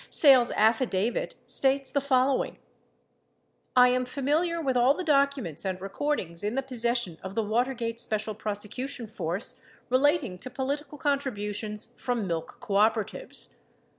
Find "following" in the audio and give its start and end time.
2.01-2.57